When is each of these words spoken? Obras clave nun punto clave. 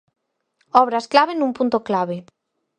Obras 0.81 1.05
clave 1.13 1.33
nun 1.35 1.51
punto 1.57 1.77
clave. 1.87 2.17